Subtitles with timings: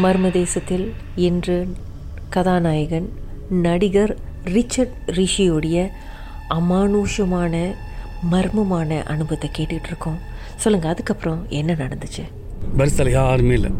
[0.00, 0.84] மர்ம தேசத்தில்
[1.16, 1.56] இன்று
[2.34, 3.08] கதாநாயகன்
[3.64, 4.12] நடிகர்
[4.44, 5.78] ரிச்சர்ட் ரிஷியுடைய
[6.48, 7.54] அமானுஷமான
[8.30, 10.16] மர்மமான அனுபவத்தை கேட்டுட்டு இருக்கோம்
[10.56, 12.24] சொல்லுங்கள் அதுக்கப்புறம் என்ன நடந்துச்சு?
[12.76, 13.70] பரிசில் யாருமே இல்லை.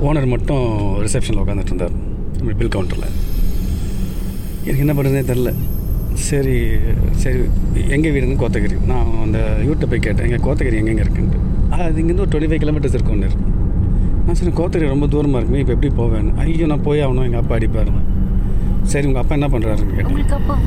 [0.00, 0.64] ஓனர் மட்டும்
[1.06, 1.96] ரிசப்ஷனில் உட்காந்துட்டு இருந்தார்
[2.60, 3.10] பில் கவுண்டரில்
[4.64, 5.52] எனக்கு என்ன பண்ணுறதுனே தெரில.
[6.28, 6.56] சரி
[7.24, 7.42] சரி
[7.88, 8.78] எங்கள் வீடுன்னு கோத்தகிரி.
[8.92, 11.42] நான் அந்த யூட்டை போய் கேட்டேன் எங்கள் கோத்தகிரி எங்கெங்கே இருக்குன்ட்டு?
[11.70, 13.55] அது இங்கேருந்து ஒரு டுவெண்ட்டி ஃபைவ் கிலோமீட்டர்ஸ் இருக்கும் ஒன்று நான்
[14.36, 18.02] சரி கோத்தகிரி ரொம்ப தூரமாக இருக்குமே இப்போ எப்படி போவேன் ஐயோ நான் போய் ஆகணும் எங்கள் அப்பா அடிப்பாருன்னு
[18.92, 20.64] சரி உங்கள் அப்பா என்ன பண்ணுறாருன்னு கேட்டேன்.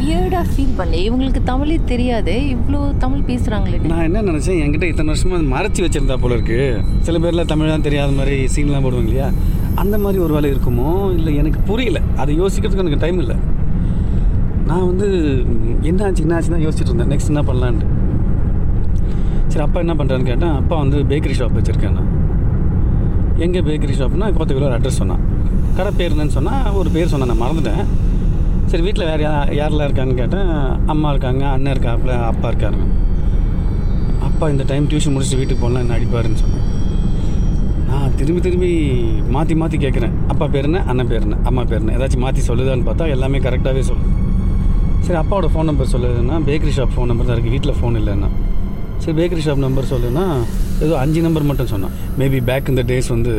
[0.00, 5.48] வியர்டாக ஃபீல் பண்ணல இவங்களுக்கு தமிழே தெரியாதே இவ்வளோ தமிழ் பேசுகிறாங்களே நான் என்ன நினச்சேன் என்கிட்ட இத்தனை வருஷமாக
[5.54, 6.58] மறைச்சி வச்சிருந்தா போல இருக்கு.
[7.06, 9.28] சில பேர்லாம் தமிழ் தான் தெரியாத மாதிரி சீன்லாம் போடுவாங்க இல்லையா?
[9.82, 10.90] அந்த மாதிரி ஒரு வேலை இருக்குமோ?
[11.18, 12.00] இல்லை எனக்கு புரியல.
[12.22, 13.36] அதை யோசிக்கிறதுக்கு எனக்கு டைம் இல்லை.
[14.70, 15.08] நான் வந்து
[15.90, 17.12] என்ன ஆச்சு என்ன ஆச்சு தான் யோசிச்சுட்டு இருந்தேன்.
[17.14, 17.88] நெக்ஸ்ட் என்ன பண்ணலான்ட்டு.
[19.50, 20.54] சரி அப்பா என்ன பண்ணுறான்னு கேட்டேன்.
[20.60, 22.12] அப்பா வந்து பேக்கரி ஷாப் வச்சுருக்கேன் நான்
[23.44, 25.22] எங்கே பேக்கரி ஷாப்னா கோத்தகிரியில் ஒரு அட்ரஸ் சொன்னான்.
[25.78, 27.82] கடை பேர் என்னன்னு சொன்னால் ஒரு பேர் சொன்னேன் நான் மறந்துட்டேன்.
[28.70, 30.48] சரி வீட்டில் வேறு யா யாரெல்லாம் இருக்காங்கன்னு கேட்டேன்.
[30.92, 32.86] அம்மா இருக்காங்க அண்ணன் இருக்காப்புல அப்பா இருக்காருங்க.
[34.28, 36.64] அப்பா இந்த டைம் டியூஷன் முடிச்சுட்டு வீட்டுக்கு போகலாம் என்ன அடிப்பாருன்னு சொன்னேன்.
[37.88, 38.70] நான் திரும்பி திரும்பி
[39.34, 42.86] மாற்றி மாற்றி கேட்குறேன் அப்பா பேர் என்ன அண்ணன் பேர் என்ன அம்மா பேர் என்ன ஏதாச்சும் மாற்றி சொல்லுதான்னு
[42.88, 44.12] பார்த்தா எல்லாமே கரெக்டாகவே சொல்லுது.
[45.06, 48.30] சரி அப்பாவோட ஃபோன் நம்பர் சொல்லுதுன்னா பேக்கரி ஷாப் ஃபோன் நம்பர் தான் இருக்குது வீட்டில் ஃபோன் இல்லைன்னா.
[49.02, 50.24] சரி பேக்கரி ஷாப் நம்பர் சொல்லுன்னா
[50.84, 51.94] ஏதோ அஞ்சு நம்பர் மட்டும் சொன்னான்.
[52.20, 53.32] மேபி பேக் இந்த டேஸ் வந்து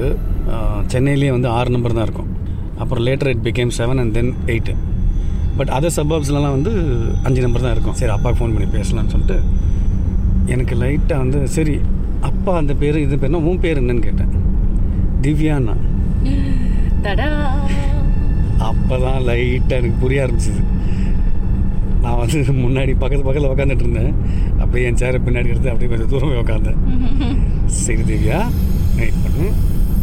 [0.93, 2.29] சென்னையிலேயே வந்து ஆறு நம்பர் தான் இருக்கும்.
[2.81, 4.73] அப்புறம் later it became seven and then eight
[5.59, 6.71] but other சபர்ப்ஸ்லாம் வந்து
[7.27, 7.97] அஞ்சு நம்பர் தான் இருக்கும்.
[7.99, 9.37] சரி அப்பாவுக்கு ஃபோன் பண்ணி பேசலாம்னு சொல்லிட்டு
[10.55, 11.75] எனக்கு லைட்டாக வந்து சரி
[12.29, 14.33] அப்பா அந்த பேர் இது பேர்னா உன் பேர் என்னன்னு கேட்டேன்.
[15.23, 15.75] திவ்யாண்ணா.
[18.69, 20.61] அப்போ தான் லைட்டாக எனக்கு புரிய ஆரம்பிச்சிது.
[22.03, 24.11] நான் வந்து முன்னாடி பக்கத்து பக்கத்தில் உட்காந்துட்டு இருந்தேன்
[24.61, 26.79] அப்படியே என் சேரை பின்னாடி எடுத்து அப்படியே கொஞ்சம் தூரம் போய் உட்காந்தேன்
[27.83, 28.39] சரி திவ்யா
[28.99, 29.47] வெயிட் பண்ணு.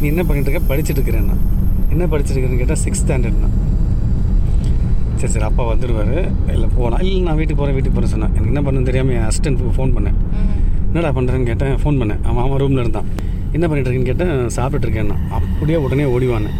[0.01, 0.63] நீ என்ன பண்ணிட்டு இருக்க?
[0.73, 1.37] படிச்சுட்டு இருக்கிறேன்னா
[1.93, 3.51] என்ன படிச்சுட்டு இருக்கிறேன்னு கேட்டால் சிக்ஸ்த் ஸ்டாண்டர்ட்னா
[5.19, 6.17] சரி சரி அப்பா வந்துடுவார்
[6.55, 8.33] இல்லை போகலாம் இல்லை நான் வீட்டுக்கு போகிறேன் வீட்டுக்கு போகிறேன் சொன்னேன்.
[8.37, 10.19] எனக்கு என்ன பண்ணுன்னு தெரியாமல் என் அசிஸ்டன்ட்டுக்கு ஃபோன் பண்ணேன்.
[10.89, 12.21] என்னடா பண்ணுறேன்னு கேட்டேன் ஃபோன் பண்ணேன்.
[12.29, 13.09] அவன் அவன் ரூமில் இருந்தான்.
[13.57, 16.57] என்ன பண்ணிட்டு இருக்கேன்னு கேட்டேன் சாப்பிட்டுட்டு இருக்கேன்னா அப்படியே உடனே ஓடிவானேன்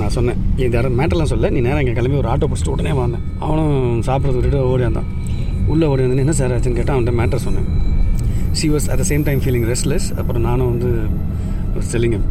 [0.00, 0.38] நான் சொன்னேன்.
[0.64, 3.74] இந்த இடம் மேட்டர்லாம் சொல்ல நீ நேரம் இங்கே கிளம்பி ஒரு ஆட்டோ பிடிச்சிட்டு உடனே வந்தேன் அவனும்
[4.08, 5.10] சாப்பிட்றது விட்டுட்டு ஓடி வந்தான்.
[5.72, 7.68] உள்ளே ஓடி வந்து என்ன சார் ஆச்சுன்னு கேட்டால் அவன்கிட்ட மேட்டர் சொன்னேன்.
[8.58, 10.90] She was at the same time feeling restless அப்புறம் நானும் வந்து
[11.92, 12.26] செல்லிங்கம்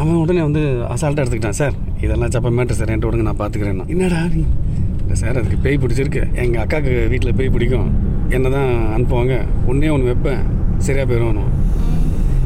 [0.00, 0.62] அவன் உடனே வந்து
[0.92, 1.58] அசால்ட்டாக எடுத்துக்கிட்டான்.
[1.62, 1.74] சார்
[2.04, 4.42] இதெல்லாம் சப்ப மேட்டர் சார் என்கிட்ட விடுங்க நான் பார்த்துக்கிறேன் என்னடா நீ?
[5.02, 6.22] இல்லை சார் அதுக்கு பேய் பிடிச்சிருக்கு.
[6.42, 7.90] எங்கள் அக்காவுக்கு வீட்டில் பேய் பிடிக்கும்.
[8.36, 9.34] என்ன தான் அனுப்புவாங்க.
[9.70, 10.42] ஒன்றே ஒன்று வைப்பேன்.
[10.86, 11.50] சரியாக போயிடும்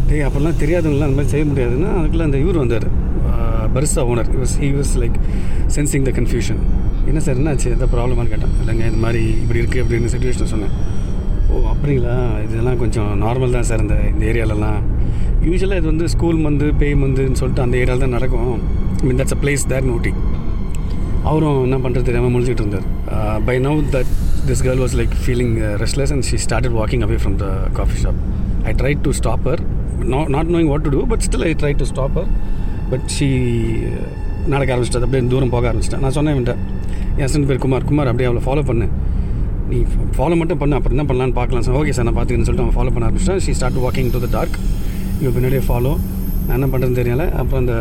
[0.08, 2.88] டேய் அப்போல்லாம் தெரியாதவங்களாம் அந்த மாதிரி செய்ய முடியாதுன்னா அதுக்குள்ளே அந்த இவர் வந்தார்.
[3.76, 4.30] பரிசா owner
[4.64, 5.16] he was like
[5.76, 6.60] sensing the confusion
[7.10, 7.68] என்ன சார் என்னாச்சு?
[7.74, 8.54] எதாவது ப்ராப்ளமானு கேட்டேன்.
[8.62, 10.72] இல்லைங்க இந்த மாதிரி இப்படி இருக்குது அப்படின்னு சுச்சுவேஷன் சொன்னேன்.
[11.50, 12.14] ஓ அப்படிங்களா?
[12.46, 14.80] இதெல்லாம் கொஞ்சம் நார்மல் தான் சார் இந்த இந்த ஏரியாலலாம்
[15.46, 18.54] யூஸ்வலாக இது வந்து ஸ்கூல் மந்து பேய் மந்துன்னு சொல்லிட்டு அந்த ஏரியாவில் தான் நடக்கும்.
[19.06, 20.12] Mean that's a place there naughty
[21.30, 22.86] அவரும் என்ன பண்ணுறது தெரியாமல் முடிச்சுட்டு இருந்தார்.
[23.48, 24.10] By now that
[24.48, 27.48] this girl was like feeling restless and she started walking away from the
[27.78, 28.20] coffee shop
[28.70, 29.62] I try to stop her
[30.14, 32.30] not not knowing what to do but still I try to stop her
[32.90, 33.28] but she
[33.90, 34.06] uh,
[34.52, 36.02] நடக்க ஆரம்பிச்சிட்டா அப்படியே தூரம் போக ஆரம்பிச்சிட்டேன்.
[36.04, 36.54] நான் சொன்னேன் இவன்ட்ட
[37.20, 37.86] என் Sun பேர் குமார்.
[37.90, 38.86] குமார் அப்படியே அவளை ஃபாலோ பண்ணு.
[39.70, 39.78] நீ
[40.16, 40.76] ஃபாலோ மட்டும் பண்ணு.
[40.78, 41.64] அப்புறம் என்ன பண்ணலான்னு பார்க்கலாம்.
[41.66, 43.40] சார் ஓகே சார் நான் பார்த்துக்கன்னு சொல்லிட்டு அவன் ஃபாலோ பண்ண ஆரம்பிச்சிட்டேன்.
[43.46, 44.56] She start walking to the dark
[45.20, 45.92] இவன் பின்னாடியே ஃபாலோ
[46.46, 47.24] நான் என்ன பண்ணுறதுன்னு தெரியல.
[47.40, 47.76] அப்புறம் அந்த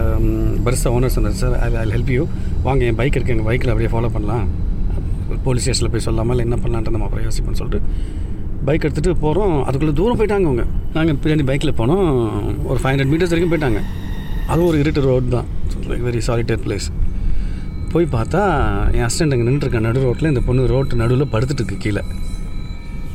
[0.68, 2.24] பர்ஸை ஓனர் சொன்னார் sir I I help you
[2.68, 4.46] வாங்க என் பைக் இருக்குது எங்கள் பைக்கில் அப்படியே ஃபாலோ பண்ணலாம்.
[5.48, 7.82] போலீஸ் ஸ்டேஷனில் போய் சொல்லாமல் இல்லை என்ன பண்ணலான்ட்டு நம்ம அப்புறம் யோசிப்போம்னு சொல்லிட்டு
[8.68, 10.64] பைக் எடுத்துகிட்டு போகிறோம் அதுக்குள்ளே தூரம் போயிட்டாங்க அவங்க
[10.96, 12.08] நாங்கள் பின்னாடி பைக்கில் போனோம்.
[12.72, 13.82] ஒரு ஃபைவ் ஹண்ட்ரட் மீட்டர்ஸ் வரைக்கும் போயிட்டாங்க.
[14.52, 15.48] அதுவும் ஒரு இருட்டு ரோடு தான்.
[15.90, 16.88] லைக் வெரி சாலிட்டர் பிளேஸ்
[17.94, 18.42] போய் பார்த்தா
[18.96, 22.04] என் அசிஸ்டண்ட் அங்கே நின்றுருக்கேன் நடு ரோட்டில் இந்த பொண்ணு ரோட்டு நடுவில் படுத்துட்டு இருக்கு கீழே.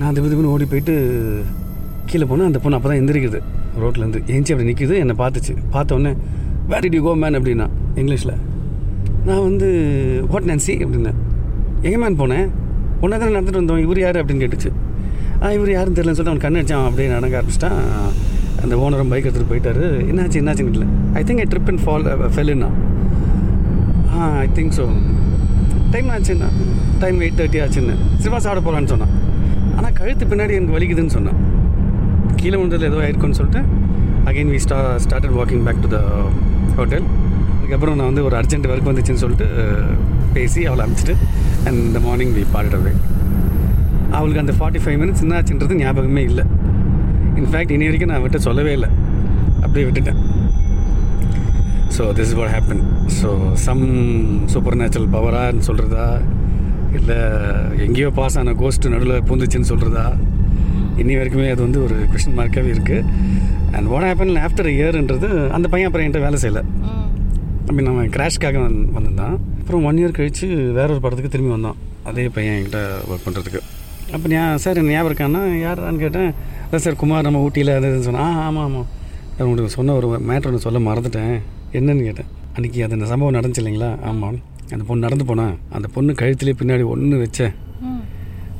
[0.00, 0.94] நான் திபு திபுன்னு ஓடி போயிட்டு
[2.10, 3.41] கீழே போனேன் அந்த பொண்ணு அப்போ தான் எந்திரிக்குது
[3.82, 5.54] ரோட்லேருந்து ஏஞ்சி அப்படி நிற்கிது என்னை பார்த்துச்சு.
[5.74, 6.12] பார்த்த உடனே
[6.70, 7.66] where did you go man அப்படின்னா
[8.00, 8.34] இங்கிலீஷில்
[9.28, 9.68] நான் வந்து
[10.32, 11.18] வாட் நான்சி அப்படின்னேன்.
[11.86, 12.47] எங்கே மேன் போனேன்.
[13.02, 13.82] ஒன்றா தானே நடந்துட்டு வந்தோம்.
[13.86, 14.18] இவர் யார்?
[14.22, 14.71] அப்படின்னு கேட்டுச்சு.
[15.42, 16.86] ஆ இவர் யாருன்னு தெரியலன்னு சொல்லிட்டு அவன் கண்ணடிச்சான்.
[16.88, 17.78] அப்படியே நடக்க ஆரம்பிச்சிட்டான்.
[18.65, 19.84] அந்த ஓனரும் பைக் எடுத்துகிட்டு போயிட்டாரு.
[20.10, 22.04] என்னாச்சு என்னாச்சுன்னு இல்லை I think I trip and fall
[22.36, 22.71] ஃபெல்லுண்ணா
[24.16, 24.86] ah I think so
[25.95, 26.51] time ஆச்சுன்னா
[27.03, 27.97] டைம் எயிட் தேர்ட்டி ஆச்சுன்னு.
[28.24, 29.15] சிவா சாப்பிட போகலான்னு சொன்னான்.
[29.77, 31.41] ஆனால் கழுத்து பின்னாடி எனக்கு வலிக்குதுன்னு சொன்னான்.
[32.41, 33.62] கீழே விழுந்தது ஏதோ ஆயிருக்குன்னு சொல்லிட்டு
[34.30, 35.98] again we sta started walking back to the
[36.78, 37.06] hotel
[37.56, 39.91] அதுக்கப்புறம் நான் வந்து ஒரு அர்ஜென்ட் ஒர்க் வந்துச்சுன்னு சொல்லிட்டு uh,
[40.36, 41.16] பேசி அவளை அனுப்பிச்சிட்டு
[41.66, 42.77] அண்ட் இந்த மார்னிங் வி பாடிட்
[44.18, 46.45] அவளுக்கு அந்த ஃபார்ட்டி ஃபைவ் மினிட்ஸ் என்னாச்சுன்றது ஞாபகமே இல்லை.
[47.41, 48.91] இன்ஃபேக்ட் இனி வரைக்கும் நான் விட்டு சொல்லவே இல்லை.
[49.65, 50.21] அப்படியே விட்டுட்டேன்.
[51.97, 52.83] So this is what happen
[53.21, 53.31] so
[53.66, 53.84] some
[54.53, 56.07] super natural பவரான்னு சொல்கிறதா
[56.98, 57.19] இல்லை
[57.87, 60.07] எங்கேயோ பாஸ் ஆன கோஸ்ட் நடுவில் பூந்துச்சுன்னு சொல்கிறதா
[61.01, 63.04] இன்னி வரைக்குமே அது வந்து ஒரு கொஷின் மார்க்காகவே இருக்குது
[63.77, 66.63] அண்ட் வாட் ஹேப்பன் ஆஃப்டர் இயர்ன்றது அந்த பையன் அப்புறம் என்கிட்ட வேலை செய்யலை.
[67.66, 69.37] அப்படி நம்ம கிராஷ்க்காக வந்து வந்திருந்தான்.
[69.60, 70.47] அப்புறம் ஒன் இயர் கழித்து
[70.78, 71.78] வேற ஒரு படத்துக்கு திரும்பி வந்தோம்
[72.10, 73.60] அதே பையன் என்கிட்ட ஒர்க் பண்ணுறதுக்கு
[74.15, 76.30] அப்போ நான் சார் என்ன ஞாபகம் இருக்கான்னா யாரான்னு கேட்டேன்.
[76.66, 78.86] அதான் சார் குமார் நம்ம ஊட்டியில் அது இதுன்னு சொன்னேன் ஆ ஆமாம் ஆமாம்
[79.34, 81.34] நான் உங்களுக்கு சொன்ன ஒரு மேட்ரு ஒன்று சொல்ல மறந்துட்டேன்.
[81.78, 82.30] என்னன்னு கேட்டேன்.
[82.57, 83.91] அன்றைக்கி அது அந்த சம்பவம் நடந்துச்சு இல்லைங்களா?
[84.09, 84.39] ஆமாம்.
[84.74, 85.47] அந்த பொண்ணு நடந்து போனா
[85.77, 87.54] அந்த பொண்ணு கழுத்துலேயே பின்னாடி ஒன்று வச்சேன்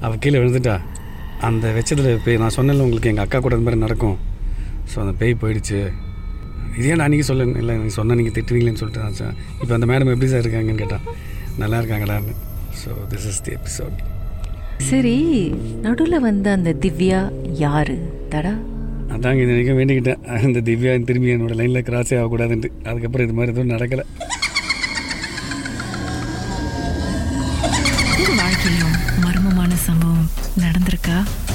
[0.05, 0.77] அவள் கீழே விழுந்துட்டா.
[1.49, 4.17] அந்த வச்சதில் பேய் நான் சொன்னேன்ல உங்களுக்கு எங்கள் அக்கா கூட இந்த மாதிரி நடக்கும்.
[4.93, 5.81] ஸோ அந்த பேய் போயிடுச்சு.
[6.79, 10.13] இதே நான் அன்றைக்கி சொல்ல இல்லை நீங்கள் சொன்னால் நீங்கள் திட்டுவீங்களேன்னு சொல்லிட்டு நான் சார் இப்போ அந்த மேடம்
[10.15, 11.07] எப்படி சார் இருக்காங்கன்னு கேட்டான்
[11.63, 12.35] நல்லா இருக்காங்கடான்னு
[12.83, 13.97] so this is the episode
[14.89, 15.15] சரி
[15.85, 17.19] நடுவில் வந்த அந்த திவ்யா
[17.65, 17.95] யாரு?
[18.33, 18.53] தடா.
[19.15, 20.45] அதாங்க இது வரைக்கும் வேண்டிக்கிட்டேன்.
[20.47, 22.71] இந்த திவ்யா திரும்பி என்னோட லைனில் கிராஸே ஆகக்கூடாதுன்ட்டு.
[22.89, 24.05] அதுக்கப்புறம் இது மாதிரி எதுவும் நடக்கலை.
[28.41, 30.29] வாழ்க்கையிலும் மர்மமான சம்பவம்
[30.65, 31.19] நடந்திருக்கா?